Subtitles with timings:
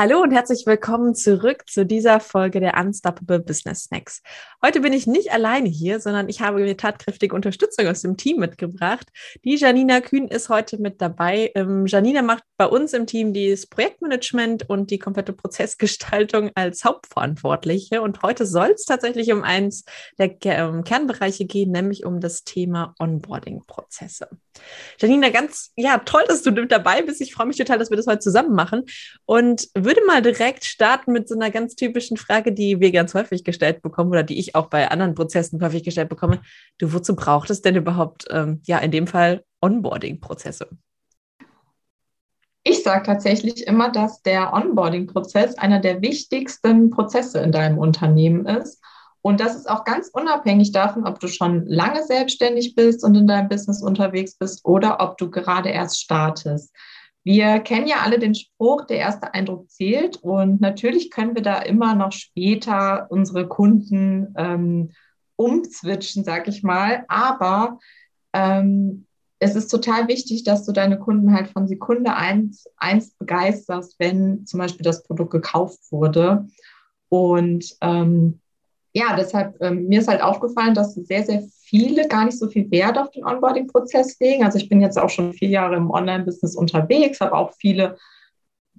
[0.00, 4.22] Hallo und herzlich willkommen zurück zu dieser Folge der Unstoppable Business Snacks.
[4.64, 8.38] Heute bin ich nicht alleine hier, sondern ich habe mir tatkräftige Unterstützung aus dem Team
[8.38, 9.08] mitgebracht.
[9.44, 11.50] Die Janina Kühn ist heute mit dabei.
[11.56, 18.00] Ähm, Janina macht bei uns im Team das Projektmanagement und die komplette Prozessgestaltung als Hauptverantwortliche.
[18.00, 19.84] Und heute soll es tatsächlich um eins
[20.16, 24.28] der ähm, Kernbereiche gehen, nämlich um das Thema Onboarding-Prozesse.
[25.00, 27.20] Janina, ganz ja toll, dass du mit dabei bist.
[27.20, 28.84] Ich freue mich total, dass wir das heute zusammen machen
[29.24, 33.42] und würde mal direkt starten mit so einer ganz typischen Frage, die wir ganz häufig
[33.42, 36.42] gestellt bekommen oder die ich auch bei anderen Prozessen häufig gestellt bekomme.
[36.76, 40.68] Du, wozu braucht es denn überhaupt, ähm, ja, in dem Fall Onboarding-Prozesse?
[42.64, 48.82] Ich sage tatsächlich immer, dass der Onboarding-Prozess einer der wichtigsten Prozesse in deinem Unternehmen ist.
[49.22, 53.26] Und das ist auch ganz unabhängig davon, ob du schon lange selbstständig bist und in
[53.26, 56.74] deinem Business unterwegs bist oder ob du gerade erst startest.
[57.28, 60.16] Wir kennen ja alle den Spruch, der erste Eindruck zählt.
[60.16, 64.92] Und natürlich können wir da immer noch später unsere Kunden ähm,
[65.36, 67.04] umzwitschen, sag ich mal.
[67.06, 67.80] Aber
[68.32, 69.04] ähm,
[69.40, 74.46] es ist total wichtig, dass du deine Kunden halt von Sekunde eins, eins begeisterst, wenn
[74.46, 76.48] zum Beispiel das Produkt gekauft wurde.
[77.10, 78.40] Und ähm,
[78.94, 82.70] ja, deshalb, ähm, mir ist halt aufgefallen, dass sehr, sehr viele gar nicht so viel
[82.70, 84.42] Wert auf den Onboarding-Prozess legen.
[84.42, 87.98] Also ich bin jetzt auch schon vier Jahre im Online-Business unterwegs, habe auch viele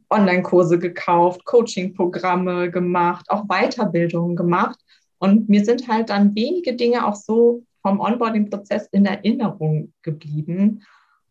[0.09, 4.79] Online-Kurse gekauft, Coaching-Programme gemacht, auch Weiterbildungen gemacht.
[5.19, 10.83] Und mir sind halt dann wenige Dinge auch so vom Onboarding-Prozess in Erinnerung geblieben.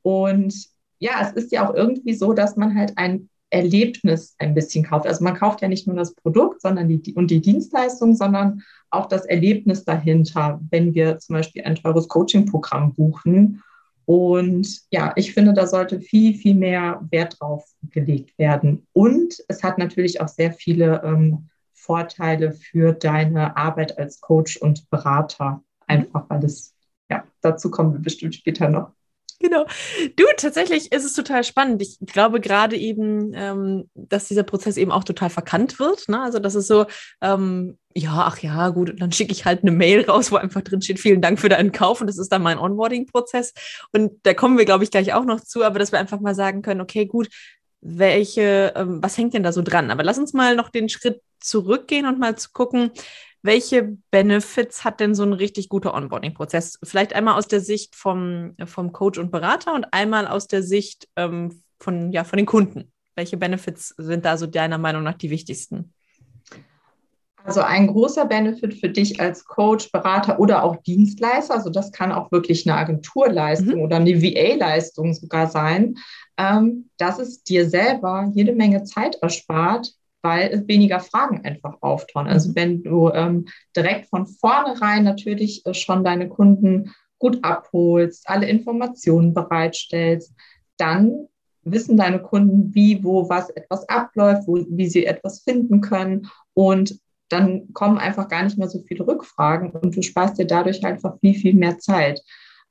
[0.03, 0.55] Und
[1.01, 5.07] ja, es ist ja auch irgendwie so, dass man halt ein Erlebnis ein bisschen kauft.
[5.07, 9.07] Also man kauft ja nicht nur das Produkt sondern die, und die Dienstleistung, sondern auch
[9.07, 13.63] das Erlebnis dahinter, wenn wir zum Beispiel ein teures Coaching-Programm buchen.
[14.05, 18.87] Und ja, ich finde, da sollte viel, viel mehr Wert drauf gelegt werden.
[18.93, 24.89] Und es hat natürlich auch sehr viele ähm, Vorteile für deine Arbeit als Coach und
[24.91, 25.63] Berater.
[25.87, 26.75] Einfach weil es,
[27.11, 28.93] ja, dazu kommen wir bestimmt später noch.
[29.41, 29.67] Genau.
[30.17, 31.81] Du, tatsächlich ist es total spannend.
[31.81, 36.09] Ich glaube gerade eben, ähm, dass dieser Prozess eben auch total verkannt wird.
[36.09, 36.21] Ne?
[36.21, 36.87] Also das ist so,
[37.21, 40.83] ähm, ja, ach ja, gut, dann schicke ich halt eine Mail raus, wo einfach drin
[40.83, 43.55] steht, vielen Dank für deinen Kauf und das ist dann mein Onboarding-Prozess.
[43.93, 46.35] Und da kommen wir, glaube ich, gleich auch noch zu, aber dass wir einfach mal
[46.35, 47.29] sagen können, okay, gut,
[47.81, 49.91] welche, ähm, was hängt denn da so dran?
[49.91, 52.91] Aber lass uns mal noch den Schritt zurückgehen und mal zu gucken,
[53.43, 56.79] welche Benefits hat denn so ein richtig guter Onboarding-Prozess?
[56.83, 61.09] Vielleicht einmal aus der Sicht vom, vom Coach und Berater und einmal aus der Sicht
[61.17, 62.93] ähm, von, ja, von den Kunden.
[63.15, 65.93] Welche Benefits sind da so deiner Meinung nach die wichtigsten?
[67.45, 72.13] Also ein großer Benefit für dich als Coach, Berater oder auch Dienstleister, also das kann
[72.13, 73.81] auch wirklich eine Agenturleistung mhm.
[73.81, 75.95] oder eine VA-Leistung sogar sein,
[76.37, 82.29] ähm, dass es dir selber jede Menge Zeit erspart, weil weniger Fragen einfach auftauchen.
[82.29, 82.55] Also mhm.
[82.57, 83.47] wenn du ähm,
[83.77, 90.33] direkt von vornherein natürlich äh, schon deine Kunden gut abholst, alle Informationen bereitstellst,
[90.77, 91.29] dann
[91.63, 96.99] wissen deine Kunden, wie, wo, was etwas abläuft, wo, wie sie etwas finden können und
[97.29, 101.19] dann kommen einfach gar nicht mehr so viele Rückfragen und du sparst dir dadurch einfach
[101.21, 102.23] viel, viel mehr Zeit.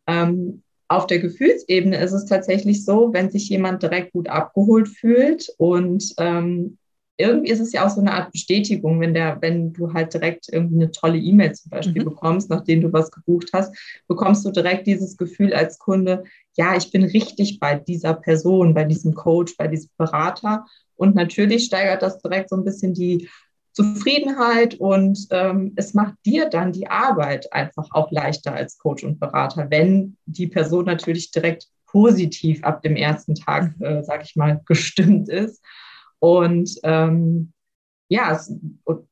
[0.07, 5.49] Ähm, auf der Gefühlsebene ist es tatsächlich so, wenn sich jemand direkt gut abgeholt fühlt
[5.57, 6.77] und ähm,
[7.17, 10.47] irgendwie ist es ja auch so eine Art Bestätigung, wenn der, wenn du halt direkt
[10.51, 12.09] irgendwie eine tolle E-Mail zum Beispiel mhm.
[12.09, 13.75] bekommst, nachdem du was gebucht hast,
[14.07, 16.23] bekommst du direkt dieses Gefühl als Kunde,
[16.55, 20.65] ja, ich bin richtig bei dieser Person, bei diesem Coach, bei diesem Berater.
[20.95, 23.29] Und natürlich steigert das direkt so ein bisschen die
[23.73, 29.19] Zufriedenheit und ähm, es macht dir dann die Arbeit einfach auch leichter als Coach und
[29.19, 33.85] Berater, wenn die Person natürlich direkt positiv ab dem ersten Tag, mhm.
[33.85, 35.63] äh, sag ich mal, gestimmt ist.
[36.19, 37.53] Und ähm,
[38.09, 38.53] ja, es,
[38.83, 39.07] und,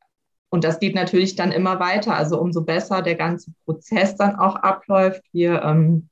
[0.50, 2.16] und das geht natürlich dann immer weiter.
[2.16, 5.22] Also umso besser der ganze Prozess dann auch abläuft.
[5.32, 6.10] Wir, ähm,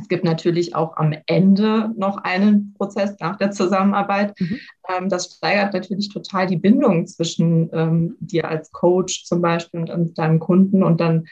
[0.00, 4.38] es gibt natürlich auch am Ende noch einen Prozess nach der Zusammenarbeit.
[4.40, 4.58] Mhm.
[4.88, 9.90] Ähm, das steigert natürlich total die Bindung zwischen ähm, dir als Coach zum Beispiel und,
[9.90, 10.82] und deinem Kunden.
[10.82, 11.26] Und dann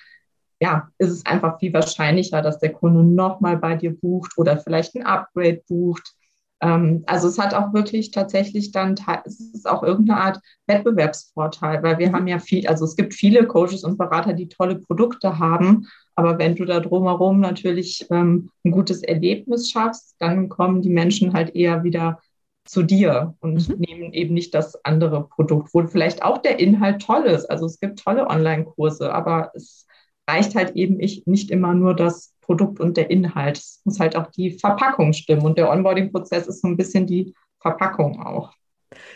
[0.60, 4.94] ja, ist es einfach viel wahrscheinlicher, dass der Kunde nochmal bei dir bucht oder vielleicht
[4.94, 6.14] ein Upgrade bucht.
[6.60, 11.98] Ähm, also es hat auch wirklich tatsächlich dann, es ist auch irgendeine Art Wettbewerbsvorteil, weil
[11.98, 15.86] wir haben ja viel, also es gibt viele Coaches und Berater, die tolle Produkte haben,
[16.14, 21.32] aber wenn du da drumherum natürlich ähm, ein gutes Erlebnis schaffst, dann kommen die Menschen
[21.32, 22.20] halt eher wieder
[22.66, 23.76] zu dir und mhm.
[23.78, 27.46] nehmen eben nicht das andere Produkt, wo vielleicht auch der Inhalt toll ist.
[27.46, 29.86] Also es gibt tolle Online-Kurse, aber es
[30.28, 33.58] reicht halt eben ich, nicht immer nur das Produkt und der Inhalt.
[33.58, 35.42] Es muss halt auch die Verpackung stimmen.
[35.42, 38.52] Und der Onboarding-Prozess ist so ein bisschen die Verpackung auch.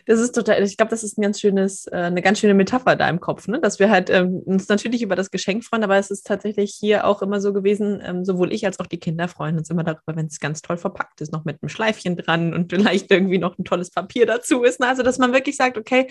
[0.07, 2.95] Das ist total, ich glaube, das ist ein ganz schönes, äh, eine ganz schöne Metapher
[2.95, 3.61] da im Kopf, ne?
[3.61, 7.05] dass wir halt ähm, uns natürlich über das Geschenk freuen, aber es ist tatsächlich hier
[7.09, 10.15] auch immer so gewesen, ähm, sowohl ich als auch die Kinder freuen uns immer darüber,
[10.15, 13.59] wenn es ganz toll verpackt ist, noch mit einem Schleifchen dran und vielleicht irgendwie noch
[13.59, 14.79] ein tolles Papier dazu ist.
[14.79, 14.87] Ne?
[14.87, 16.07] Also, dass man wirklich sagt, okay,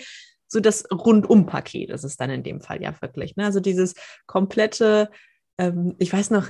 [0.46, 3.34] so das Rundum-Paket ist es dann in dem Fall ja wirklich.
[3.36, 3.46] Ne?
[3.46, 3.94] Also dieses
[4.26, 5.08] komplette
[5.58, 6.48] ähm, ich weiß noch,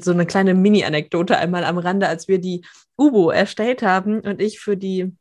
[0.00, 2.64] so eine kleine Mini-Anekdote einmal am Rande, als wir die
[2.96, 5.12] Ubo erstellt haben und ich für die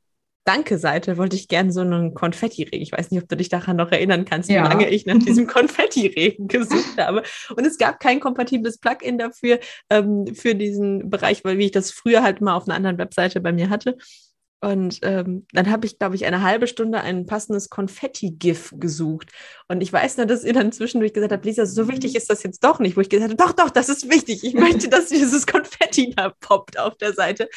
[0.45, 2.81] Danke-Seite wollte ich gerne so einen Konfetti-Regen.
[2.81, 4.67] Ich weiß nicht, ob du dich daran noch erinnern kannst, wie ja.
[4.67, 7.23] lange ich nach diesem Konfetti-Regen gesucht habe.
[7.55, 9.59] Und es gab kein kompatibles Plugin dafür,
[9.89, 13.39] ähm, für diesen Bereich, weil wie ich das früher halt mal auf einer anderen Webseite
[13.39, 13.97] bei mir hatte.
[14.63, 19.29] Und ähm, dann habe ich, glaube ich, eine halbe Stunde ein passendes Konfetti-GIF gesucht.
[19.73, 22.43] Und ich weiß nur, dass ihr dann zwischendurch gesagt habt, Lisa, so wichtig ist das
[22.43, 22.95] jetzt doch nicht.
[22.95, 24.43] Wo ich gesagt habe, doch, doch, das ist wichtig.
[24.43, 27.49] Ich möchte, dass dieses Konfetti da poppt auf der Seite.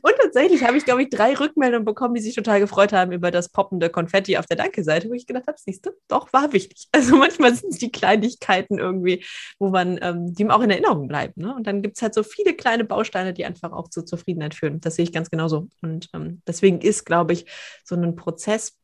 [0.00, 3.32] Und tatsächlich habe ich, glaube ich, drei Rückmeldungen bekommen, die sich total gefreut haben über
[3.32, 6.88] das poppende Konfetti auf der Danke-Seite, wo ich gedacht habe, siehst du, doch, war wichtig.
[6.94, 9.24] Also manchmal sind es die Kleinigkeiten irgendwie,
[9.58, 11.34] wo man, ähm, die auch in Erinnerung bleiben.
[11.36, 11.54] Ne?
[11.54, 14.80] Und dann gibt es halt so viele kleine Bausteine, die einfach auch zur Zufriedenheit führen.
[14.80, 15.68] Das sehe ich ganz genauso.
[15.82, 17.46] Und ähm, deswegen ist, glaube ich,
[17.84, 18.78] so ein Prozess,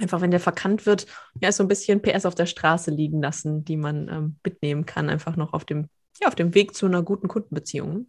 [0.00, 1.06] einfach wenn der verkannt wird,
[1.40, 5.10] ja, so ein bisschen PS auf der Straße liegen lassen, die man ähm, mitnehmen kann,
[5.10, 5.88] einfach noch auf dem,
[6.20, 8.06] ja, auf dem Weg zu einer guten Kundenbeziehung.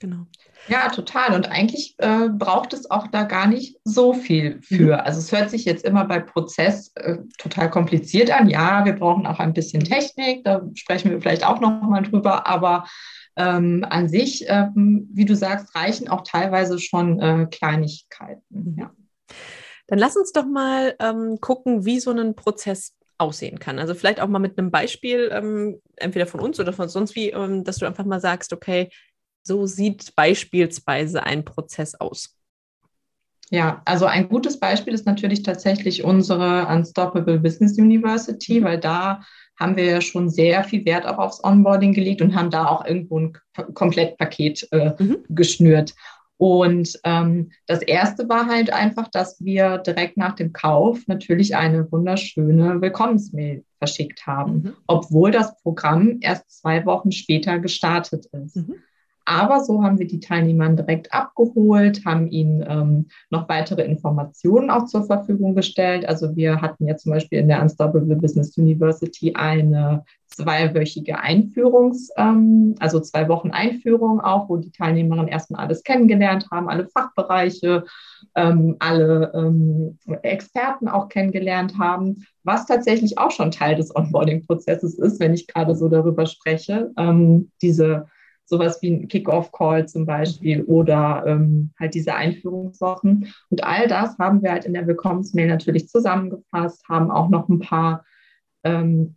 [0.00, 0.26] Genau.
[0.68, 1.34] Ja, total.
[1.34, 4.94] Und eigentlich äh, braucht es auch da gar nicht so viel für.
[4.96, 5.00] Mhm.
[5.00, 8.48] Also es hört sich jetzt immer bei Prozess äh, total kompliziert an.
[8.48, 12.46] Ja, wir brauchen auch ein bisschen Technik, da sprechen wir vielleicht auch noch mal drüber,
[12.46, 12.84] aber
[13.36, 18.42] ähm, an sich, ähm, wie du sagst, reichen auch teilweise schon äh, Kleinigkeiten.
[18.50, 18.76] Mhm.
[18.78, 18.90] Ja.
[19.88, 23.78] Dann lass uns doch mal ähm, gucken, wie so ein Prozess aussehen kann.
[23.78, 27.30] Also vielleicht auch mal mit einem Beispiel, ähm, entweder von uns oder von sonst wie,
[27.30, 28.90] ähm, dass du einfach mal sagst, okay,
[29.42, 32.38] so sieht beispielsweise ein Prozess aus.
[33.50, 38.64] Ja, also ein gutes Beispiel ist natürlich tatsächlich unsere Unstoppable Business University, mhm.
[38.64, 39.22] weil da
[39.58, 42.84] haben wir ja schon sehr viel Wert auch aufs Onboarding gelegt und haben da auch
[42.84, 43.32] irgendwo ein
[43.74, 45.24] Komplettpaket äh, mhm.
[45.30, 45.94] geschnürt.
[46.38, 51.90] Und ähm, das erste war halt einfach, dass wir direkt nach dem Kauf natürlich eine
[51.90, 54.72] wunderschöne Willkommensmail verschickt haben, mhm.
[54.86, 58.56] obwohl das Programm erst zwei Wochen später gestartet ist.
[58.56, 58.76] Mhm.
[59.28, 64.86] Aber so haben wir die Teilnehmer direkt abgeholt, haben ihnen ähm, noch weitere Informationen auch
[64.86, 66.08] zur Verfügung gestellt.
[66.08, 72.74] Also wir hatten ja zum Beispiel in der Unstoppable Business University eine zweiwöchige Einführungs-, ähm,
[72.78, 77.84] also zwei Wochen Einführung auch, wo die Teilnehmerinnen erstmal alles kennengelernt haben, alle Fachbereiche,
[78.34, 85.20] ähm, alle ähm, Experten auch kennengelernt haben, was tatsächlich auch schon Teil des Onboarding-Prozesses ist,
[85.20, 86.92] wenn ich gerade so darüber spreche.
[86.96, 88.06] Ähm, diese
[88.48, 93.32] sowas wie ein Kick-Off-Call zum Beispiel oder ähm, halt diese Einführungswochen.
[93.50, 97.60] Und all das haben wir halt in der Willkommensmail natürlich zusammengefasst, haben auch noch ein
[97.60, 98.04] paar
[98.64, 99.16] ähm,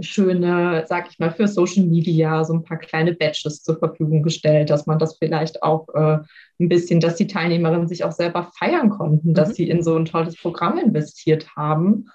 [0.00, 4.70] schöne, sag ich mal, für Social Media so ein paar kleine Badges zur Verfügung gestellt,
[4.70, 6.18] dass man das vielleicht auch äh,
[6.58, 9.54] ein bisschen, dass die Teilnehmerinnen sich auch selber feiern konnten, dass mhm.
[9.54, 12.06] sie in so ein tolles Programm investiert haben.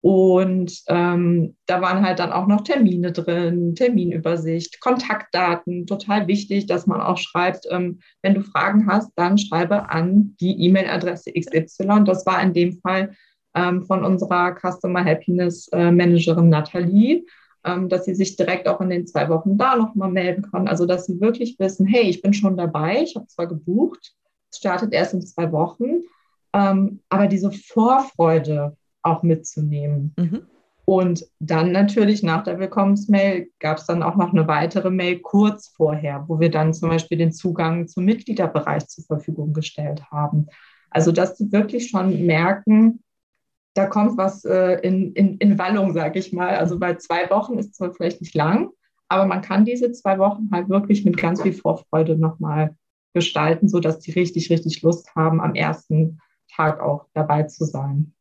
[0.00, 6.86] Und ähm, da waren halt dann auch noch Termine drin, Terminübersicht, Kontaktdaten, total wichtig, dass
[6.86, 12.04] man auch schreibt, ähm, wenn du Fragen hast, dann schreibe an die E-Mail-Adresse XY.
[12.04, 13.12] Das war in dem Fall
[13.54, 17.24] ähm, von unserer Customer Happiness äh, Managerin Nathalie,
[17.64, 20.68] ähm, dass sie sich direkt auch in den zwei Wochen da nochmal melden kann.
[20.68, 24.14] Also, dass sie wirklich wissen, hey, ich bin schon dabei, ich habe zwar gebucht,
[24.50, 26.02] es startet erst in zwei Wochen,
[26.52, 28.76] ähm, aber diese Vorfreude,
[29.08, 30.14] auch mitzunehmen.
[30.16, 30.42] Mhm.
[30.84, 35.68] Und dann natürlich nach der Willkommensmail gab es dann auch noch eine weitere Mail kurz
[35.68, 40.46] vorher, wo wir dann zum Beispiel den Zugang zum Mitgliederbereich zur Verfügung gestellt haben.
[40.90, 43.02] Also, dass sie wirklich schon merken,
[43.74, 46.56] da kommt was äh, in, in, in Wallung, sage ich mal.
[46.56, 48.70] Also bei zwei Wochen ist zwar vielleicht nicht lang,
[49.08, 52.74] aber man kann diese zwei Wochen halt wirklich mit ganz viel Vorfreude nochmal
[53.14, 56.18] gestalten, sodass die richtig, richtig Lust haben, am ersten
[56.50, 58.14] Tag auch dabei zu sein.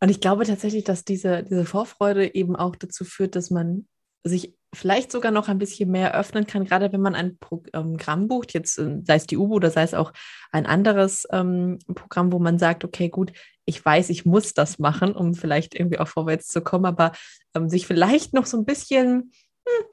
[0.00, 3.86] Und ich glaube tatsächlich, dass diese, diese Vorfreude eben auch dazu führt, dass man
[4.24, 8.52] sich vielleicht sogar noch ein bisschen mehr öffnen kann, gerade wenn man ein Programm bucht,
[8.52, 10.12] jetzt äh, sei es die UBO oder sei es auch
[10.52, 13.32] ein anderes ähm, Programm, wo man sagt, okay, gut,
[13.64, 17.12] ich weiß, ich muss das machen, um vielleicht irgendwie auch vorwärts zu kommen, aber
[17.54, 19.32] ähm, sich vielleicht noch so ein bisschen
[19.66, 19.84] hm,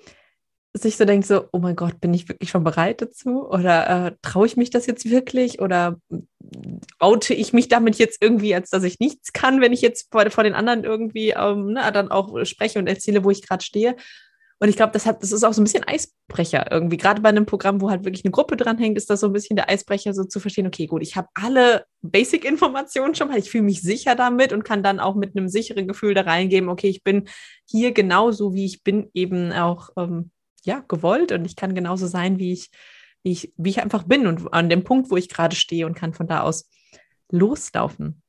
[0.82, 3.48] sich so denkt, so, oh mein Gott, bin ich wirklich schon bereit dazu?
[3.48, 5.62] Oder äh, traue ich mich das jetzt wirklich?
[5.62, 6.00] Oder
[7.00, 10.29] oute ich mich damit jetzt irgendwie, als dass ich nichts kann, wenn ich jetzt vor,
[10.29, 13.96] vor den anderen irgendwie ähm, ne, dann auch spreche und erzähle, wo ich gerade stehe?
[14.60, 16.96] Und ich glaube, das das ist auch so ein bisschen Eisbrecher irgendwie.
[16.96, 19.58] Gerade bei einem Programm, wo halt wirklich eine Gruppe dranhängt, ist das so ein bisschen
[19.58, 23.65] der Eisbrecher, so zu verstehen, okay, gut, ich habe alle Basic-Informationen schon mal, ich fühle
[23.65, 27.03] mich sicher damit und kann dann auch mit einem sicheren Gefühl da reingeben, okay, ich
[27.03, 27.27] bin
[27.70, 30.32] hier genauso, wie ich bin, eben auch ähm,
[30.65, 32.69] ja, gewollt und ich kann genauso sein, wie ich,
[33.24, 35.95] wie ich, wie ich einfach bin und an dem Punkt, wo ich gerade stehe und
[35.95, 36.69] kann von da aus
[37.31, 38.22] loslaufen.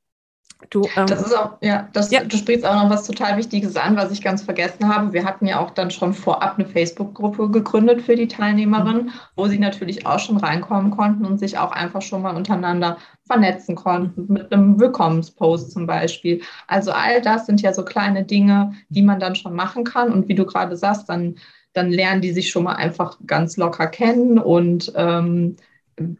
[0.71, 3.75] Du, ähm, das ist auch, ja, das, ja, du sprichst auch noch was total Wichtiges
[3.75, 5.13] an, was ich ganz vergessen habe.
[5.13, 9.11] Wir hatten ja auch dann schon vorab eine Facebook-Gruppe gegründet für die Teilnehmerinnen, mhm.
[9.35, 13.75] wo sie natürlich auch schon reinkommen konnten und sich auch einfach schon mal untereinander vernetzen
[13.75, 16.41] konnten, mit einem Willkommenspost zum Beispiel.
[16.65, 20.11] Also all das sind ja so kleine Dinge, die man dann schon machen kann.
[20.11, 21.35] Und wie du gerade sagst, dann,
[21.77, 25.55] dann lernen die sich schon mal einfach ganz locker kennen und ähm,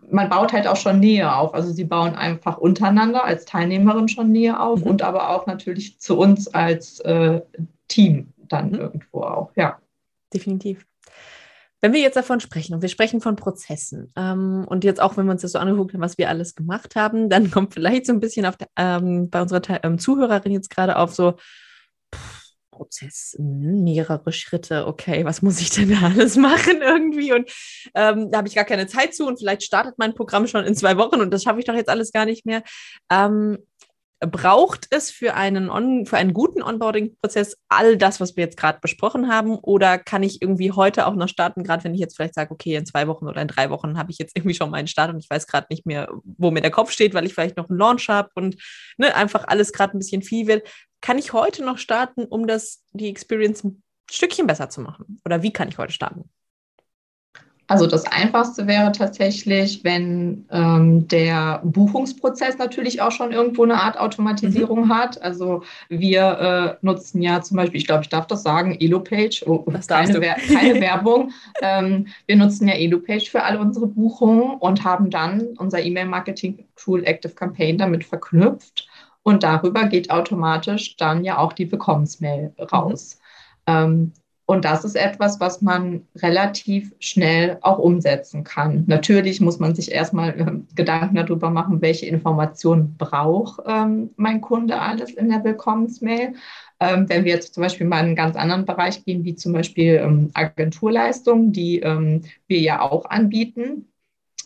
[0.09, 1.53] man baut halt auch schon Nähe auf.
[1.53, 4.87] Also sie bauen einfach untereinander als Teilnehmerin schon Nähe auf mhm.
[4.87, 7.41] und aber auch natürlich zu uns als äh,
[7.87, 8.79] Team dann mhm.
[8.79, 9.79] irgendwo auch, ja.
[10.33, 10.85] Definitiv.
[11.79, 15.25] Wenn wir jetzt davon sprechen und wir sprechen von Prozessen ähm, und jetzt auch, wenn
[15.25, 18.13] wir uns das so angeguckt haben, was wir alles gemacht haben, dann kommt vielleicht so
[18.13, 21.33] ein bisschen auf der, ähm, bei unserer ähm, Zuhörerin jetzt gerade auf so,
[22.13, 22.46] pff,
[22.77, 27.33] Prozess, hm, mehrere Schritte, okay, was muss ich denn da alles machen irgendwie?
[27.33, 27.51] Und
[27.95, 30.75] ähm, da habe ich gar keine Zeit zu und vielleicht startet mein Programm schon in
[30.75, 32.63] zwei Wochen und das schaffe ich doch jetzt alles gar nicht mehr.
[33.11, 33.57] Ähm,
[34.19, 38.79] braucht es für einen, On für einen guten Onboarding-Prozess all das, was wir jetzt gerade
[38.81, 39.59] besprochen haben?
[39.59, 42.75] Oder kann ich irgendwie heute auch noch starten, gerade wenn ich jetzt vielleicht sage, okay,
[42.75, 45.19] in zwei Wochen oder in drei Wochen habe ich jetzt irgendwie schon meinen Start und
[45.19, 47.77] ich weiß gerade nicht mehr, wo mir der Kopf steht, weil ich vielleicht noch einen
[47.77, 48.55] Launch habe und
[48.97, 50.67] ne, einfach alles gerade ein bisschen viel wird.
[51.01, 55.21] Kann ich heute noch starten, um das, die Experience ein Stückchen besser zu machen?
[55.25, 56.29] Oder wie kann ich heute starten?
[57.69, 63.99] Also das Einfachste wäre tatsächlich, wenn ähm, der Buchungsprozess natürlich auch schon irgendwo eine Art
[63.99, 64.95] Automatisierung mhm.
[64.95, 65.21] hat.
[65.21, 69.65] Also wir äh, nutzen ja zum Beispiel, ich glaube, ich darf das sagen, EloPage, oh,
[69.85, 71.33] keine, Wer keine Werbung.
[71.61, 77.33] Ähm, wir nutzen ja EloPage für alle unsere Buchungen und haben dann unser E-Mail-Marketing-Tool Active
[77.33, 78.87] Campaign damit verknüpft.
[79.27, 83.19] Und darüber geht automatisch dann ja auch die Willkommensmail raus.
[83.67, 83.73] Mhm.
[83.73, 84.11] Ähm,
[84.45, 88.85] und das ist etwas, was man relativ schnell auch umsetzen kann.
[88.87, 94.79] Natürlich muss man sich erstmal äh, Gedanken darüber machen, welche Informationen braucht ähm, mein Kunde
[94.79, 96.35] alles in der Willkommensmail.
[96.79, 99.51] Ähm, wenn wir jetzt zum Beispiel mal in einen ganz anderen Bereich gehen, wie zum
[99.51, 103.91] Beispiel ähm, Agenturleistungen, die ähm, wir ja auch anbieten,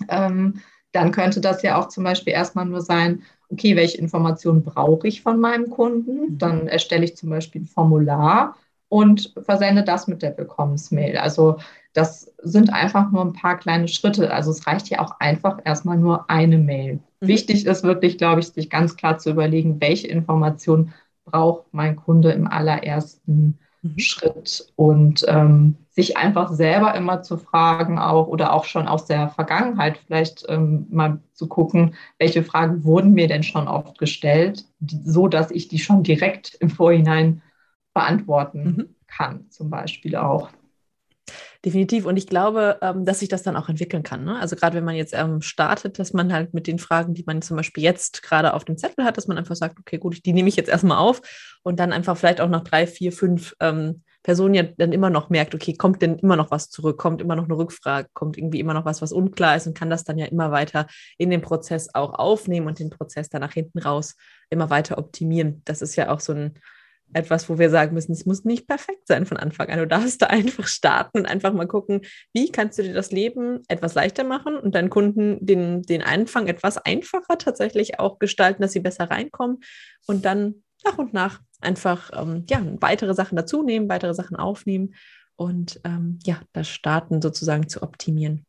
[0.09, 0.55] ähm,
[0.91, 5.21] dann könnte das ja auch zum Beispiel erstmal nur sein, okay, welche Informationen brauche ich
[5.21, 6.37] von meinem Kunden?
[6.37, 8.55] Dann erstelle ich zum Beispiel ein Formular
[8.89, 11.17] und versende das mit der Willkommensmail.
[11.17, 11.57] Also
[11.93, 14.33] das sind einfach nur ein paar kleine Schritte.
[14.33, 16.99] Also es reicht ja auch einfach erstmal nur eine Mail.
[17.21, 17.27] Mhm.
[17.27, 20.93] Wichtig ist wirklich, glaube ich, sich ganz klar zu überlegen, welche Informationen
[21.25, 23.99] braucht mein Kunde im allerersten mhm.
[23.99, 29.29] Schritt und ähm, sich einfach selber immer zu fragen auch oder auch schon aus der
[29.29, 35.01] Vergangenheit vielleicht ähm, mal zu gucken, welche Fragen wurden mir denn schon oft gestellt, die,
[35.03, 37.41] so dass ich die schon direkt im Vorhinein
[37.93, 38.95] beantworten mhm.
[39.07, 40.49] kann, zum Beispiel auch.
[41.63, 42.05] Definitiv.
[42.05, 44.23] Und ich glaube, ähm, dass sich das dann auch entwickeln kann.
[44.23, 44.39] Ne?
[44.39, 47.43] Also gerade wenn man jetzt ähm, startet, dass man halt mit den Fragen, die man
[47.43, 50.33] zum Beispiel jetzt gerade auf dem Zettel hat, dass man einfach sagt, okay, gut, die
[50.33, 51.21] nehme ich jetzt erstmal auf
[51.61, 55.29] und dann einfach vielleicht auch nach drei, vier, fünf ähm, Personen ja dann immer noch
[55.29, 58.59] merkt, okay, kommt denn immer noch was zurück, kommt immer noch eine Rückfrage, kommt irgendwie
[58.59, 60.87] immer noch was, was unklar ist und kann das dann ja immer weiter
[61.17, 64.15] in den Prozess auch aufnehmen und den Prozess dann nach hinten raus
[64.49, 65.61] immer weiter optimieren.
[65.65, 66.59] Das ist ja auch so ein
[67.13, 69.79] etwas, wo wir sagen müssen, es muss nicht perfekt sein von Anfang an.
[69.79, 72.01] Du darfst da einfach starten und einfach mal gucken,
[72.33, 76.47] wie kannst du dir das Leben etwas leichter machen und deinen Kunden den, den Anfang
[76.47, 79.59] etwas einfacher tatsächlich auch gestalten, dass sie besser reinkommen
[80.07, 84.95] und dann nach und nach einfach ähm, ja, weitere Sachen dazu nehmen, weitere Sachen aufnehmen
[85.35, 88.45] und ähm, ja, das Starten sozusagen zu optimieren.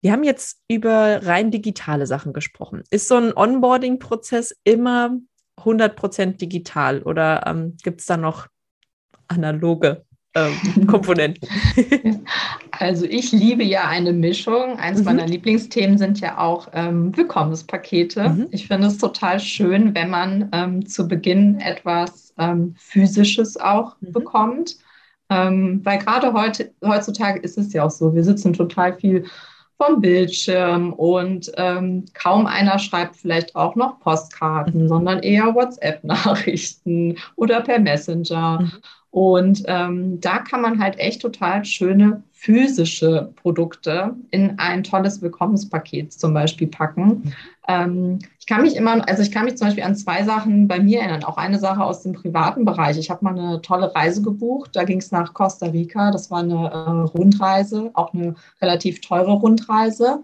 [0.00, 2.84] Wir haben jetzt über rein digitale Sachen gesprochen.
[2.90, 5.18] Ist so ein Onboarding-Prozess immer
[5.64, 8.46] 100% digital oder ähm, gibt es da noch
[9.28, 11.48] analoge ähm, Komponenten?
[12.80, 14.78] Also ich liebe ja eine Mischung.
[14.78, 15.06] Eines mhm.
[15.06, 18.28] meiner Lieblingsthemen sind ja auch ähm, Willkommenspakete.
[18.28, 18.46] Mhm.
[18.52, 24.12] Ich finde es total schön, wenn man ähm, zu Beginn etwas ähm, Physisches auch mhm.
[24.12, 24.76] bekommt.
[25.28, 29.24] Ähm, weil gerade heute, heutzutage ist es ja auch so, wir sitzen total viel
[29.78, 34.88] vom Bildschirm und ähm, kaum einer schreibt vielleicht auch noch Postkarten, mhm.
[34.88, 38.60] sondern eher WhatsApp-Nachrichten oder per Messenger.
[38.60, 38.72] Mhm.
[39.18, 46.12] Und ähm, da kann man halt echt total schöne physische Produkte in ein tolles Willkommenspaket
[46.12, 47.34] zum Beispiel packen.
[47.66, 50.78] Ähm, ich kann mich immer, also ich kann mich zum Beispiel an zwei Sachen bei
[50.78, 51.24] mir erinnern.
[51.24, 52.96] Auch eine Sache aus dem privaten Bereich.
[52.96, 54.76] Ich habe mal eine tolle Reise gebucht.
[54.76, 56.12] Da ging es nach Costa Rica.
[56.12, 60.22] Das war eine äh, Rundreise, auch eine relativ teure Rundreise.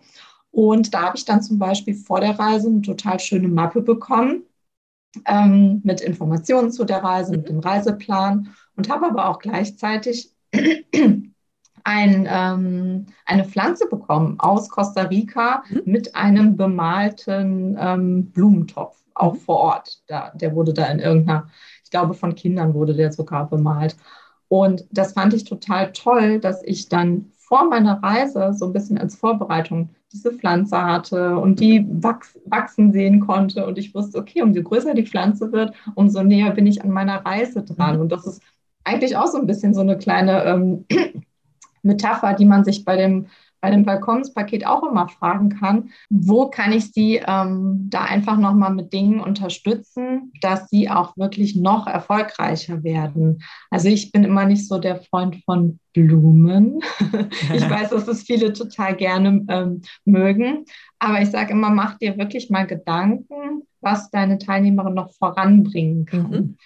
[0.52, 4.44] Und da habe ich dann zum Beispiel vor der Reise eine total schöne Mappe bekommen
[5.26, 10.32] ähm, mit Informationen zu der Reise, mit dem Reiseplan und habe aber auch gleichzeitig
[11.84, 15.82] ein, ähm, eine Pflanze bekommen aus Costa Rica mhm.
[15.84, 20.02] mit einem bemalten ähm, Blumentopf, auch vor Ort.
[20.06, 21.48] Da, der wurde da in irgendeiner,
[21.84, 23.96] ich glaube von Kindern wurde der sogar bemalt.
[24.48, 28.98] Und das fand ich total toll, dass ich dann vor meiner Reise so ein bisschen
[28.98, 33.66] als Vorbereitung diese Pflanze hatte und die wachs wachsen sehen konnte.
[33.66, 37.24] Und ich wusste, okay, umso größer die Pflanze wird, umso näher bin ich an meiner
[37.24, 37.96] Reise dran.
[37.96, 38.02] Mhm.
[38.02, 38.42] Und das ist
[38.84, 40.84] eigentlich auch so ein bisschen so eine kleine ähm,
[41.82, 43.26] Metapher, die man sich bei dem,
[43.60, 45.90] bei dem Balkonspaket auch immer fragen kann.
[46.10, 51.56] Wo kann ich sie ähm, da einfach nochmal mit Dingen unterstützen, dass sie auch wirklich
[51.56, 53.42] noch erfolgreicher werden?
[53.70, 56.80] Also ich bin immer nicht so der Freund von Blumen.
[57.54, 60.64] ich weiß, dass es viele total gerne ähm, mögen.
[60.98, 66.30] Aber ich sage immer, mach dir wirklich mal Gedanken, was deine Teilnehmerin noch voranbringen kann.
[66.30, 66.56] Mhm.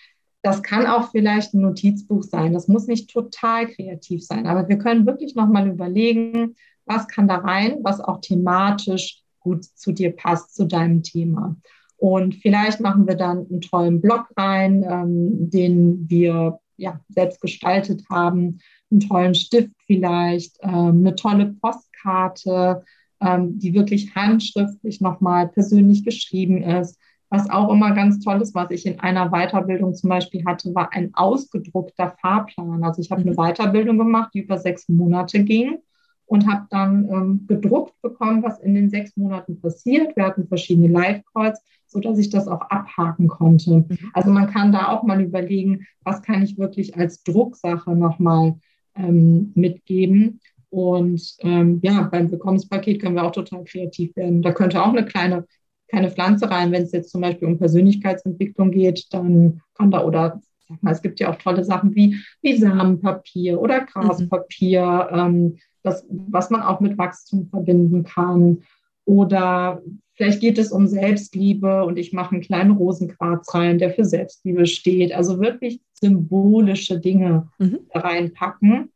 [0.43, 2.53] Das kann auch vielleicht ein Notizbuch sein.
[2.53, 6.55] Das muss nicht total kreativ sein, aber wir können wirklich nochmal überlegen,
[6.85, 11.57] was kann da rein, was auch thematisch gut zu dir passt, zu deinem Thema.
[11.97, 18.05] Und vielleicht machen wir dann einen tollen Blog rein, ähm, den wir ja, selbst gestaltet
[18.09, 22.85] haben, einen tollen Stift vielleicht, ähm, eine tolle Postkarte,
[23.21, 26.99] ähm, die wirklich handschriftlich nochmal persönlich geschrieben ist.
[27.31, 30.93] Was auch immer ganz toll ist, was ich in einer Weiterbildung zum Beispiel hatte, war
[30.93, 32.83] ein ausgedruckter Fahrplan.
[32.83, 33.37] Also ich habe eine mhm.
[33.37, 35.79] Weiterbildung gemacht, die über sechs Monate ging
[36.25, 40.17] und habe dann ähm, gedruckt bekommen, was in den sechs Monaten passiert.
[40.17, 43.85] Wir hatten verschiedene Live-Calls, sodass ich das auch abhaken konnte.
[43.89, 43.99] Mhm.
[44.15, 48.55] Also man kann da auch mal überlegen, was kann ich wirklich als Drucksache nochmal
[48.95, 50.41] ähm, mitgeben.
[50.71, 54.43] Und ähm, ja, beim Willkommenspaket können wir auch total kreativ werden.
[54.43, 55.47] Da könnte auch eine kleine
[55.89, 56.73] keine Pflanze rein.
[56.73, 61.03] Wenn es jetzt zum Beispiel um Persönlichkeitsentwicklung geht, dann kann da oder sag mal, es
[61.03, 65.19] gibt ja auch tolle Sachen wie, wie Samenpapier oder Graspapier, mhm.
[65.19, 68.63] ähm, das, was man auch mit Wachstum verbinden kann.
[69.05, 69.83] Oder
[70.15, 74.67] vielleicht geht es um Selbstliebe und ich mache einen kleinen Rosenquarz rein, der für Selbstliebe
[74.67, 75.13] steht.
[75.13, 77.79] Also wirklich symbolische Dinge mhm.
[77.95, 78.91] reinpacken.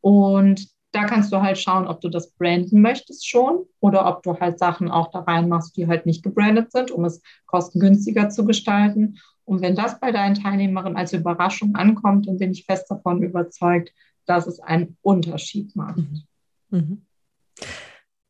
[0.00, 4.38] Und da kannst du halt schauen, ob du das branden möchtest schon oder ob du
[4.38, 9.18] halt Sachen auch da reinmachst, die halt nicht gebrandet sind, um es kostengünstiger zu gestalten.
[9.44, 13.92] Und wenn das bei deinen Teilnehmerinnen als Überraschung ankommt, dann bin ich fest davon überzeugt,
[14.26, 15.98] dass es einen Unterschied macht.
[15.98, 16.22] Mhm.
[16.70, 17.02] Mhm.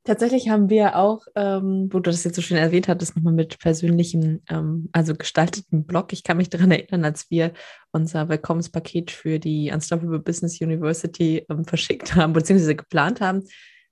[0.08, 3.58] Tatsächlich haben wir auch, ähm, wo du das jetzt so schön erwähnt hattest, nochmal mit
[3.58, 6.14] persönlichem, ähm, also gestaltetem Blog.
[6.14, 7.52] Ich kann mich daran erinnern, als wir
[7.92, 13.42] unser Willkommenspaket für die Unstoppable Business University ähm, verschickt haben, beziehungsweise geplant haben,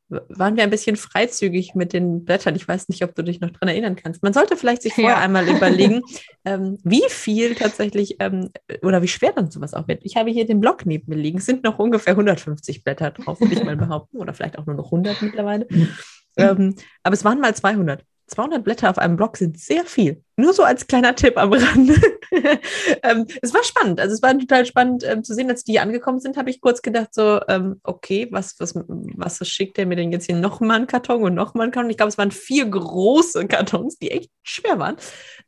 [0.08, 2.54] waren wir ein bisschen freizügig mit den Blättern.
[2.54, 4.22] Ich weiß nicht, ob du dich noch daran erinnern kannst.
[4.22, 5.20] Man sollte vielleicht sich vorher ja.
[5.20, 6.02] einmal überlegen,
[6.44, 8.50] ähm, wie viel tatsächlich ähm,
[8.82, 10.04] oder wie schwer dann sowas auch wird.
[10.04, 11.38] Ich habe hier den Blog neben mir liegen.
[11.38, 14.18] Es sind noch ungefähr 150 Blätter drauf, würde ich mal behaupten.
[14.18, 15.66] Oder vielleicht auch nur noch 100 mittlerweile.
[16.36, 18.04] ähm, aber es waren mal 200.
[18.28, 20.22] 200 Blätter auf einem Blog sind sehr viel.
[20.36, 21.94] Nur so als kleiner Tipp am Rande.
[23.02, 24.00] ähm, es war spannend.
[24.00, 26.60] Also es war total spannend ähm, zu sehen, als die hier angekommen sind, habe ich
[26.60, 30.78] kurz gedacht, so, ähm, okay, was, was, was schickt der mir denn jetzt hier nochmal
[30.78, 31.90] einen Karton und nochmal einen Karton?
[31.90, 34.96] Ich glaube, es waren vier große Kartons, die echt schwer waren,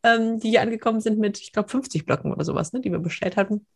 [0.05, 3.01] ähm, die hier angekommen sind mit, ich glaube, 50 Blöcken oder sowas, ne, die wir
[3.01, 3.67] bestellt hatten.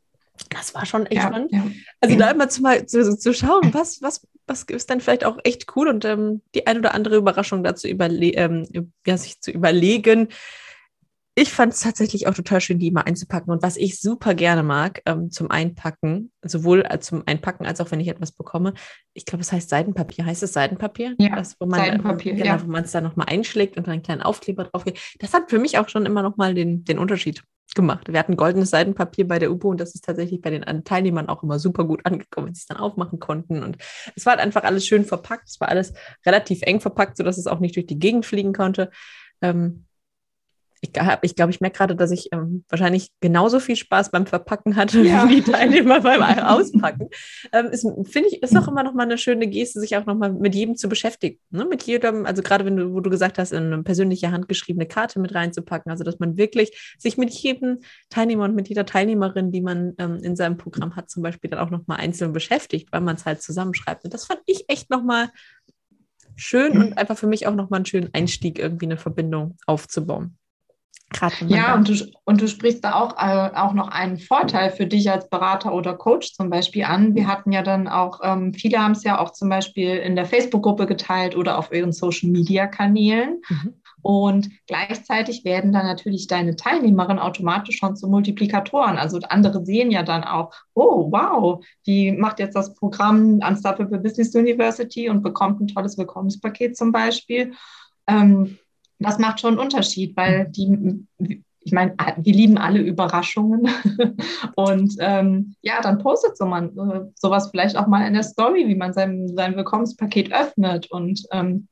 [0.51, 1.53] Das war schon echt ja, spannend.
[1.53, 1.65] Ja.
[2.01, 5.39] Also da immer zu, mal zu, zu, schauen, was, was, was ist dann vielleicht auch
[5.45, 8.67] echt cool und ähm, die ein oder andere Überraschung dazu überle ähm,
[9.07, 10.29] ja, sich zu überlegen.
[11.35, 13.51] Ich fand es tatsächlich auch total schön, die mal einzupacken.
[13.51, 18.01] Und was ich super gerne mag ähm, zum Einpacken, sowohl zum Einpacken als auch wenn
[18.01, 18.75] ich etwas bekomme,
[19.15, 20.27] ich glaube, es heißt Seidenpapier.
[20.27, 21.15] Heißt es Seidenpapier?
[21.19, 22.63] Ja, das, wo man, Seidenpapier, genau, ja.
[22.63, 25.01] wo man es dann nochmal einschlägt und dann einen kleinen Aufkleber drauf geht.
[25.21, 27.43] Das hat für mich auch schon immer nochmal den, den Unterschied
[27.75, 28.11] gemacht.
[28.11, 31.43] Wir hatten goldenes Seidenpapier bei der UPO und das ist tatsächlich bei den Teilnehmern auch
[31.43, 33.63] immer super gut angekommen, wenn sie es dann aufmachen konnten.
[33.63, 33.79] Und
[34.17, 35.49] es war halt einfach alles schön verpackt.
[35.49, 35.93] Es war alles
[36.27, 38.91] relativ eng verpackt, sodass es auch nicht durch die Gegend fliegen konnte.
[39.41, 39.87] Ähm,
[40.85, 44.27] ich glaube, ich, glaub, ich merke gerade, dass ich ähm, wahrscheinlich genauso viel Spaß beim
[44.27, 45.29] Verpacken hatte ja.
[45.29, 47.09] wie die Teilnehmer beim Auspacken.
[47.53, 47.71] Ähm,
[48.05, 50.57] Finde ich, ist auch immer noch mal eine schöne Geste, sich auch noch mal mit
[50.57, 51.39] jedem zu beschäftigen.
[51.51, 51.67] Ne?
[51.67, 55.21] Mit jedem, also gerade wenn du, wo du gesagt hast, in eine persönliche handgeschriebene Karte
[55.21, 57.79] mit reinzupacken, also dass man wirklich sich mit jedem
[58.11, 61.61] Teilnehmer und mit jeder Teilnehmerin, die man ähm, in seinem Programm hat, zum Beispiel dann
[61.61, 64.05] auch noch mal einzeln beschäftigt, weil man es halt zusammenschreibt.
[64.05, 65.29] Und das fand ich echt noch mal
[66.35, 70.39] schön und einfach für mich auch noch mal einen schönen Einstieg, irgendwie eine Verbindung aufzubauen.
[71.49, 71.95] Ja, und du,
[72.25, 75.95] und du sprichst da auch, äh, auch noch einen Vorteil für dich als Berater oder
[75.95, 77.15] Coach zum Beispiel an.
[77.15, 80.27] Wir hatten ja dann auch, ähm, viele haben es ja auch zum Beispiel in der
[80.27, 83.41] Facebook-Gruppe geteilt oder auf ihren Social-Media-Kanälen.
[83.49, 83.75] Mhm.
[84.03, 88.99] Und gleichzeitig werden dann natürlich deine Teilnehmerinnen automatisch schon zu Multiplikatoren.
[88.99, 94.35] Also andere sehen ja dann auch, oh, wow, die macht jetzt das Programm Unstoppable Business
[94.35, 97.53] University und bekommt ein tolles Willkommenspaket zum Beispiel.
[98.09, 98.59] Ähm,
[99.03, 101.07] das macht schon einen Unterschied, weil die,
[101.61, 103.69] ich meine, wir lieben alle Überraschungen.
[104.57, 108.67] und ähm, ja, dann postet so man äh, sowas vielleicht auch mal in der Story,
[108.67, 110.91] wie man sein, sein Willkommenspaket öffnet.
[110.91, 111.69] Und ähm,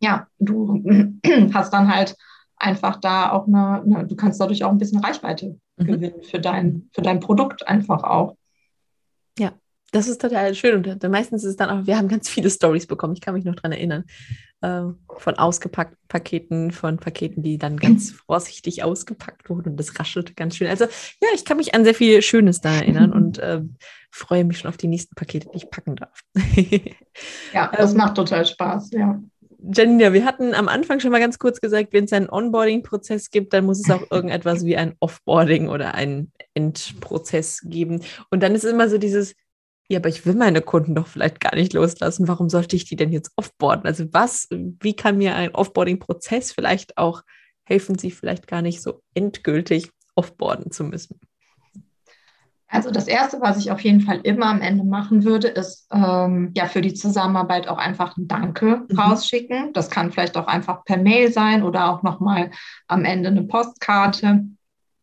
[0.00, 0.82] ja, du
[1.52, 2.16] hast dann halt
[2.56, 5.84] einfach da auch eine, eine, du kannst dadurch auch ein bisschen Reichweite mhm.
[5.84, 8.36] gewinnen für dein, für dein Produkt einfach auch.
[9.38, 9.52] Ja,
[9.92, 10.84] das ist total schön.
[10.84, 13.44] Und meistens ist es dann auch, wir haben ganz viele Stories bekommen, ich kann mich
[13.44, 14.04] noch daran erinnern,
[14.62, 14.82] äh,
[15.18, 20.56] von ausgepackten Paketen, von Paketen, die dann ganz vorsichtig ausgepackt wurden und das raschelte ganz
[20.56, 20.68] schön.
[20.68, 23.62] Also ja, ich kann mich an sehr viel Schönes da erinnern und äh,
[24.10, 26.20] freue mich schon auf die nächsten Pakete, die ich packen darf.
[27.52, 29.20] ja, das ähm, macht total Spaß, ja.
[29.62, 33.52] Janina, wir hatten am Anfang schon mal ganz kurz gesagt, wenn es einen Onboarding-Prozess gibt,
[33.52, 38.02] dann muss es auch irgendetwas wie ein Offboarding oder einen Endprozess geben.
[38.30, 39.34] Und dann ist immer so dieses,
[39.90, 42.28] ja, aber ich will meine Kunden doch vielleicht gar nicht loslassen.
[42.28, 43.86] Warum sollte ich die denn jetzt offboarden?
[43.86, 47.22] Also was, wie kann mir ein Offboarding-Prozess vielleicht auch
[47.64, 51.18] helfen, sie vielleicht gar nicht so endgültig offboarden zu müssen?
[52.68, 56.52] Also das Erste, was ich auf jeden Fall immer am Ende machen würde, ist ähm,
[56.56, 58.96] ja für die Zusammenarbeit auch einfach ein Danke mhm.
[58.96, 59.72] rausschicken.
[59.72, 62.52] Das kann vielleicht auch einfach per Mail sein oder auch nochmal
[62.86, 64.44] am Ende eine Postkarte.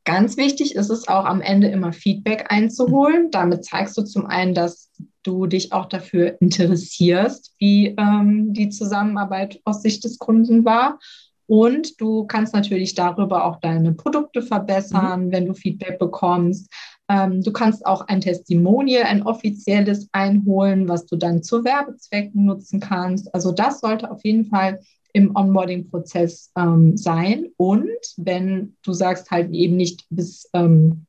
[0.07, 3.29] Ganz wichtig ist es auch am Ende immer Feedback einzuholen.
[3.29, 4.89] Damit zeigst du zum einen, dass
[5.23, 10.97] du dich auch dafür interessierst, wie ähm, die Zusammenarbeit aus Sicht des Kunden war.
[11.45, 15.31] Und du kannst natürlich darüber auch deine Produkte verbessern, mhm.
[15.33, 16.71] wenn du Feedback bekommst.
[17.09, 22.79] Ähm, du kannst auch ein Testimonial, ein offizielles einholen, was du dann zu Werbezwecken nutzen
[22.79, 23.33] kannst.
[23.35, 24.79] Also das sollte auf jeden Fall
[25.17, 27.47] im Onboarding-Prozess ähm, sein.
[27.57, 31.07] Und wenn du sagst halt eben nicht bis ähm,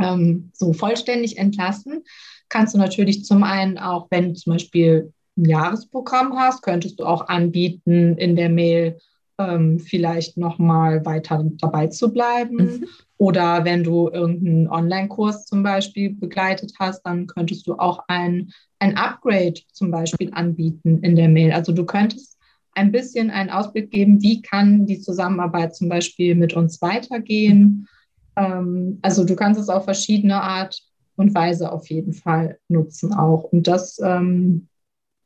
[0.00, 2.02] ähm, so vollständig entlassen,
[2.48, 7.04] kannst du natürlich zum einen auch, wenn du zum Beispiel ein Jahresprogramm hast, könntest du
[7.04, 8.98] auch anbieten, in der Mail
[9.38, 12.56] ähm, vielleicht nochmal weiter dabei zu bleiben.
[12.56, 12.86] Mhm.
[13.18, 18.96] Oder wenn du irgendeinen Online-Kurs zum Beispiel begleitet hast, dann könntest du auch ein, ein
[18.96, 21.52] Upgrade zum Beispiel anbieten in der Mail.
[21.52, 22.39] Also du könntest
[22.74, 27.88] ein bisschen einen Ausblick geben, wie kann die Zusammenarbeit zum Beispiel mit uns weitergehen.
[28.36, 30.80] Ähm, also du kannst es auf verschiedene Art
[31.16, 33.44] und Weise auf jeden Fall nutzen auch.
[33.44, 34.68] Und das ähm,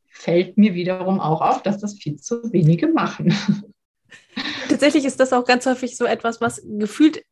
[0.08, 3.34] fällt mir wiederum auch auf, dass das viel zu wenige machen.
[4.68, 7.24] Tatsächlich ist das auch ganz häufig so etwas, was gefühlt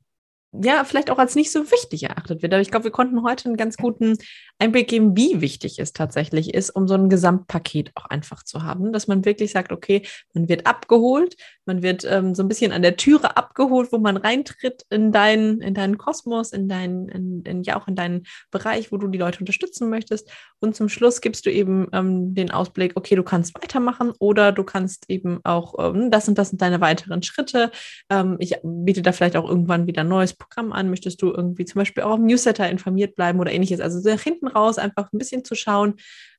[0.52, 2.52] ja, vielleicht auch als nicht so wichtig erachtet wird.
[2.52, 4.18] Aber ich glaube, wir konnten heute einen ganz guten
[4.58, 8.92] Einblick geben, wie wichtig es tatsächlich ist, um so ein Gesamtpaket auch einfach zu haben,
[8.92, 10.02] dass man wirklich sagt, okay,
[10.34, 14.16] man wird abgeholt, man wird ähm, so ein bisschen an der Türe abgeholt, wo man
[14.16, 18.92] reintritt in deinen, in deinen Kosmos, in deinen, in, in, ja auch in deinen Bereich,
[18.92, 20.31] wo du die Leute unterstützen möchtest.
[20.61, 24.64] Und zum Schluss gibst du eben ähm, den Ausblick, okay, du kannst weitermachen oder du
[24.64, 27.70] kannst eben auch, ähm, das und das sind deine weiteren Schritte.
[28.11, 30.90] Ähm, ich biete da vielleicht auch irgendwann wieder ein neues Programm an?
[30.90, 33.81] Möchtest du irgendwie zum Beispiel auch im Newsletter informiert bleiben oder ähnliches?
[33.81, 35.94] Also nach hinten raus einfach ein bisschen zu schauen.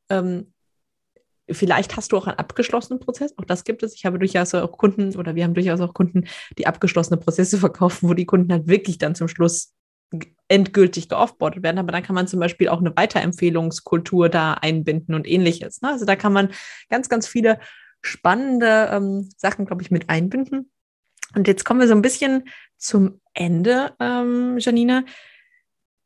[0.10, 0.53] Ähm,
[1.54, 3.38] vielleicht hast du auch einen abgeschlossenen Prozess.
[3.38, 3.96] Auch das gibt es.
[3.96, 6.26] Ich habe durchaus auch Kunden oder wir haben durchaus auch Kunden,
[6.58, 9.74] die abgeschlossene Prozesse verkaufen, wo die Kunden halt wirklich dann zum Schluss
[10.48, 11.80] endgültig geoffboardet werden.
[11.80, 15.82] Aber dann kann man zum Beispiel auch eine Weiterempfehlungskultur da einbinden und ähnliches.
[15.82, 15.90] Ne?
[15.90, 16.50] Also da kann man
[16.90, 17.60] ganz, ganz viele
[18.02, 20.72] spannende ähm, Sachen, glaube ich, mit einbinden.
[21.36, 22.44] Und jetzt kommen wir so ein bisschen
[22.78, 25.04] zum Ende, ähm, Janina.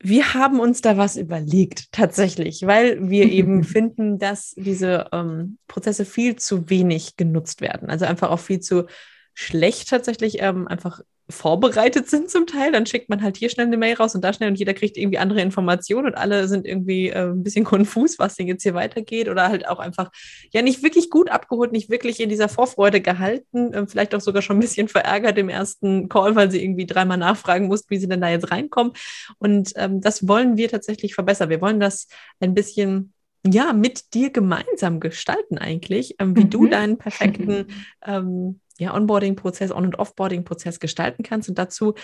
[0.00, 6.04] Wir haben uns da was überlegt, tatsächlich, weil wir eben finden, dass diese ähm, Prozesse
[6.04, 7.90] viel zu wenig genutzt werden.
[7.90, 8.86] Also einfach auch viel zu
[9.34, 12.72] schlecht tatsächlich ähm, einfach vorbereitet sind zum Teil.
[12.72, 14.96] Dann schickt man halt hier schnell eine Mail raus und da schnell und jeder kriegt
[14.96, 18.74] irgendwie andere Informationen und alle sind irgendwie äh, ein bisschen konfus, was denn jetzt hier
[18.74, 20.10] weitergeht oder halt auch einfach
[20.52, 24.42] ja nicht wirklich gut abgeholt, nicht wirklich in dieser Vorfreude gehalten, äh, vielleicht auch sogar
[24.42, 28.08] schon ein bisschen verärgert im ersten Call, weil sie irgendwie dreimal nachfragen mussten, wie sie
[28.08, 28.92] denn da jetzt reinkommen.
[29.38, 31.50] Und ähm, das wollen wir tatsächlich verbessern.
[31.50, 32.08] Wir wollen das
[32.40, 33.12] ein bisschen
[33.46, 36.50] ja, mit dir gemeinsam gestalten eigentlich, ähm, wie mhm.
[36.50, 37.66] du deinen perfekten
[38.06, 41.48] ähm, ja, Onboarding-Prozess, On- und Offboarding-Prozess gestalten kannst.
[41.48, 41.94] Und dazu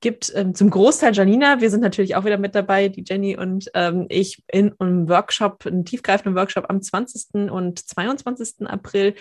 [0.00, 3.70] gibt ähm, zum Großteil Janina, wir sind natürlich auch wieder mit dabei, die Jenny und
[3.74, 7.50] ähm, ich in einem Workshop, einem tiefgreifenden Workshop am 20.
[7.50, 8.66] und 22.
[8.66, 9.14] April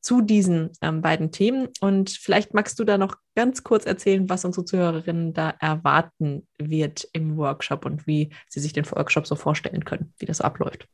[0.00, 1.68] zu diesen ähm, beiden Themen.
[1.80, 7.08] Und vielleicht magst du da noch ganz kurz erzählen, was unsere Zuhörerinnen da erwarten wird
[7.12, 10.86] im Workshop und wie sie sich den Workshop so vorstellen können, wie das abläuft.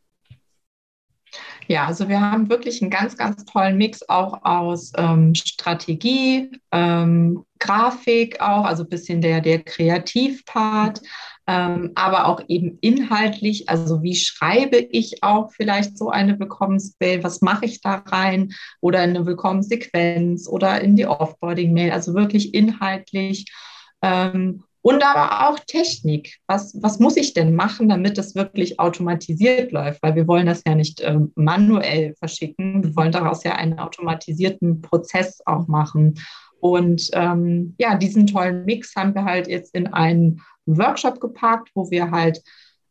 [1.66, 7.44] Ja, also wir haben wirklich einen ganz, ganz tollen Mix auch aus ähm, Strategie, ähm,
[7.59, 11.00] Grafik auch, also ein bisschen der, der Kreativpart,
[11.46, 17.40] ähm, aber auch eben inhaltlich, also wie schreibe ich auch vielleicht so eine Willkommensmail, was
[17.40, 18.53] mache ich da rein?
[18.81, 23.46] Oder in eine Willkommenssequenz oder in die Offboarding-Mail, also wirklich inhaltlich.
[24.87, 26.37] Und aber auch Technik.
[26.47, 30.03] Was, was muss ich denn machen, damit das wirklich automatisiert läuft?
[30.03, 32.85] Weil wir wollen das ja nicht äh, manuell verschicken.
[32.85, 36.20] Wir wollen daraus ja einen automatisierten Prozess auch machen.
[36.61, 41.90] Und ähm, ja, diesen tollen Mix haben wir halt jetzt in einen Workshop gepackt, wo
[41.90, 42.42] wir halt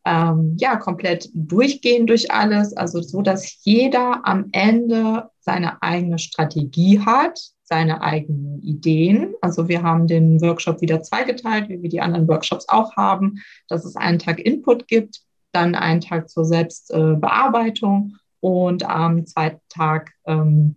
[0.04, 6.98] ähm, ja komplett durchgehen durch alles, also so, dass jeder am Ende seine eigene Strategie
[6.98, 9.34] hat, seine eigenen Ideen.
[9.40, 13.84] Also wir haben den Workshop wieder zweigeteilt, wie wir die anderen Workshops auch haben, dass
[13.84, 15.20] es einen Tag Input gibt,
[15.52, 20.76] dann einen Tag zur Selbstbearbeitung und am zweiten Tag ähm,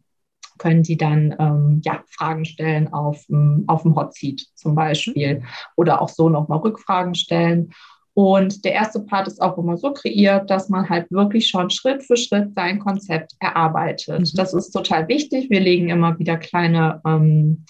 [0.57, 3.25] können Sie dann ähm, ja, Fragen stellen auf,
[3.67, 5.43] auf dem Hot Seat zum Beispiel
[5.75, 7.71] oder auch so nochmal Rückfragen stellen.
[8.17, 12.01] Und der erste Part ist auch immer so kreiert, dass man halt wirklich schon Schritt
[12.01, 14.21] für Schritt sein Konzept erarbeitet.
[14.21, 14.31] Mhm.
[14.33, 15.51] Das ist total wichtig.
[15.51, 17.63] Wir legen immer wieder kleine ähm,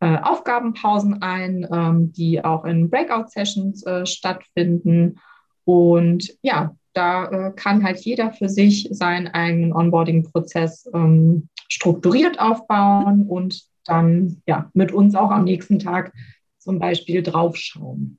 [0.00, 5.18] äh, Aufgabenpausen ein, ähm, die auch in Breakout-Sessions äh, stattfinden.
[5.66, 13.26] Und ja, da äh, kann halt jeder für sich seinen eigenen Onboarding-Prozess ähm, strukturiert aufbauen
[13.28, 16.14] und dann ja mit uns auch am nächsten Tag
[16.56, 18.16] zum Beispiel draufschauen.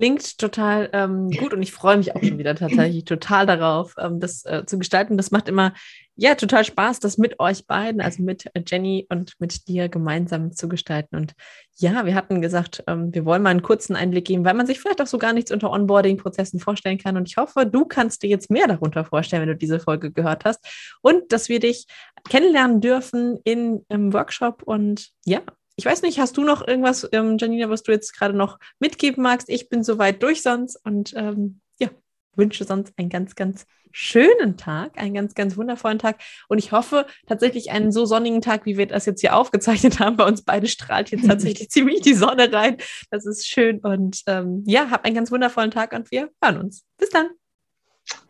[0.00, 4.18] Klingt total ähm, gut und ich freue mich auch schon wieder tatsächlich total darauf, ähm,
[4.18, 5.18] das äh, zu gestalten.
[5.18, 5.74] Das macht immer
[6.16, 10.52] ja total Spaß, das mit euch beiden, also mit äh, Jenny und mit dir gemeinsam
[10.52, 11.16] zu gestalten.
[11.16, 11.34] Und
[11.76, 14.80] ja, wir hatten gesagt, ähm, wir wollen mal einen kurzen Einblick geben, weil man sich
[14.80, 17.18] vielleicht auch so gar nichts unter Onboarding-Prozessen vorstellen kann.
[17.18, 20.46] Und ich hoffe, du kannst dir jetzt mehr darunter vorstellen, wenn du diese Folge gehört
[20.46, 20.66] hast.
[21.02, 21.86] Und dass wir dich
[22.26, 25.42] kennenlernen dürfen in, im Workshop und ja,
[25.76, 29.22] ich weiß nicht, hast du noch irgendwas, ähm, Janina, was du jetzt gerade noch mitgeben
[29.22, 29.48] magst?
[29.48, 31.88] Ich bin soweit durch sonst und ähm, ja,
[32.36, 36.20] wünsche sonst einen ganz, ganz schönen Tag, einen ganz, ganz wundervollen Tag.
[36.48, 40.16] Und ich hoffe tatsächlich einen so sonnigen Tag, wie wir das jetzt hier aufgezeichnet haben.
[40.16, 42.76] Bei uns beide strahlt jetzt tatsächlich ziemlich die Sonne rein.
[43.10, 43.80] Das ist schön.
[43.80, 46.84] Und ähm, ja, hab einen ganz wundervollen Tag und wir hören uns.
[46.98, 47.30] Bis dann.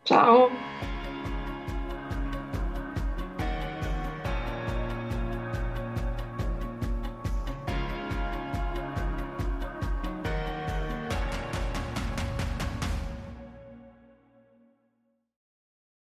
[0.05, 0.49] Ciao.